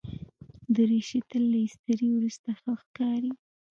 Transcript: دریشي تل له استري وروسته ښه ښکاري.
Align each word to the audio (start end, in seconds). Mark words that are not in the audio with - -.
دریشي 0.75 1.19
تل 1.29 1.43
له 1.51 1.57
استري 1.67 2.07
وروسته 2.13 2.49
ښه 2.59 2.71
ښکاري. 2.81 3.31